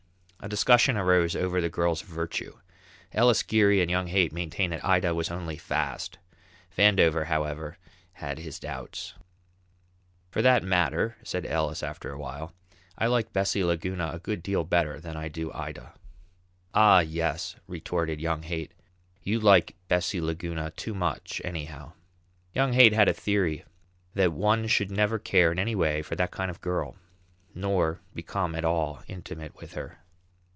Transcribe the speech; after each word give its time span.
A 0.43 0.49
discussion 0.49 0.97
arose 0.97 1.35
over 1.35 1.61
the 1.61 1.69
girl's 1.69 2.01
virtue. 2.01 2.57
Ellis, 3.11 3.43
Geary, 3.43 3.79
and 3.79 3.91
young 3.91 4.07
Haight 4.07 4.33
maintained 4.33 4.73
that 4.73 4.83
Ida 4.83 5.13
was 5.13 5.29
only 5.29 5.55
fast; 5.55 6.17
Vandover, 6.75 7.27
however, 7.27 7.77
had 8.13 8.39
his 8.39 8.57
doubts. 8.57 9.13
"For 10.31 10.41
that 10.41 10.63
matter," 10.63 11.15
said 11.21 11.45
Ellis 11.45 11.83
after 11.83 12.11
a 12.11 12.17
while, 12.17 12.53
"I 12.97 13.05
like 13.05 13.31
Bessie 13.31 13.63
Laguna 13.63 14.09
a 14.11 14.17
good 14.19 14.41
deal 14.41 14.63
better 14.63 14.99
than 14.99 15.15
I 15.15 15.27
do 15.27 15.53
Ida." 15.53 15.93
"Ah, 16.73 17.01
yes," 17.01 17.55
retorted 17.67 18.19
young 18.19 18.41
Haight, 18.41 18.73
"you 19.21 19.39
like 19.39 19.75
Bessie 19.89 20.19
Laguna 20.21 20.71
too 20.71 20.95
much 20.95 21.39
anyhow." 21.45 21.93
Young 22.51 22.73
Haight 22.73 22.93
had 22.93 23.07
a 23.07 23.13
theory 23.13 23.63
that 24.15 24.33
one 24.33 24.65
should 24.65 24.89
never 24.89 25.19
care 25.19 25.51
in 25.51 25.59
any 25.59 25.75
way 25.75 26.01
for 26.01 26.15
that 26.15 26.31
kind 26.31 26.49
of 26.49 26.57
a 26.57 26.61
girl 26.61 26.95
nor 27.53 27.99
become 28.15 28.55
at 28.55 28.65
all 28.65 29.03
intimate 29.07 29.55
with 29.57 29.73
her. 29.73 29.99